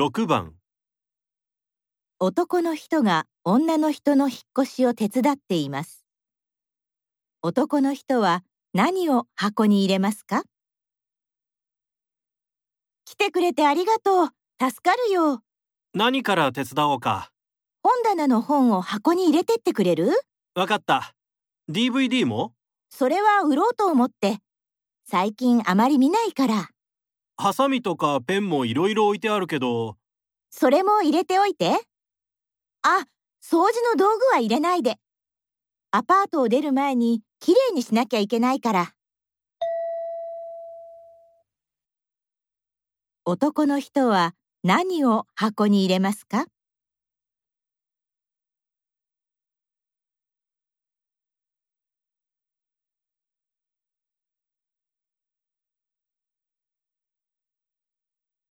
[0.00, 0.54] 6番
[2.20, 6.04] 男の人が女の人の引っ越しを手伝っています。
[7.42, 10.44] 男の人は何を箱に入れますか？
[13.06, 14.28] 来てくれてありがとう。
[14.60, 15.42] 助かるよ。
[15.94, 17.32] 何から手伝おうか
[17.82, 20.12] 本棚の本を箱に入れてってくれる？
[20.54, 21.12] わかった
[21.68, 22.52] DVD も？
[22.88, 24.38] それは売ろうと思って。
[25.10, 26.68] 最近あまり見ないから。
[27.40, 29.96] ハサミとかペンもいろいろ置いてあるけど
[30.50, 31.70] それも入れておいて。
[32.82, 33.04] あ、
[33.40, 34.96] 掃除の道具は入れないで。
[35.92, 38.92] アパートを出る前にきれいにしなきゃいけないから。
[43.24, 44.34] 男の人は
[44.64, 46.46] 何を箱に入れますか？